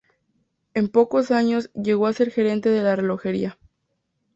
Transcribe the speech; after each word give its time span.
En 0.73 0.87
pocos 0.89 1.29
años 1.29 1.69
llegó 1.75 2.07
a 2.07 2.13
ser 2.13 2.31
gerente 2.31 2.69
de 2.69 2.81
la 2.81 2.95
relojería. 2.95 3.59